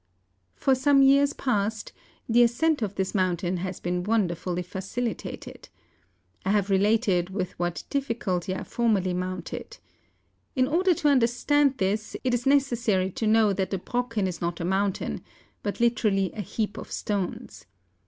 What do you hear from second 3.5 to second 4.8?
has been wonderfully